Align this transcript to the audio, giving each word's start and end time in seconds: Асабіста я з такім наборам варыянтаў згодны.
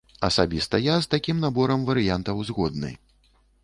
Асабіста 0.27 0.79
я 0.85 0.95
з 1.05 1.11
такім 1.13 1.43
наборам 1.45 1.87
варыянтаў 1.93 2.45
згодны. 2.53 2.91